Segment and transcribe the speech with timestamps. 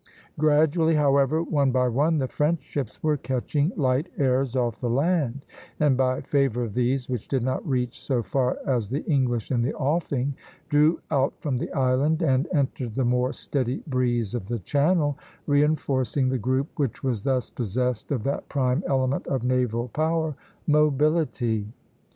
[0.39, 5.45] Gradually, however, one by one, the French ships were catching light airs off the land;
[5.79, 9.61] and by favor of these, which did not reach so far as the English in
[9.61, 10.33] the offing,
[10.69, 16.29] drew out from the island and entered the more steady breeze of the channel, reinforcing
[16.29, 21.67] the group which was thus possessed of that prime element of naval power, mobility.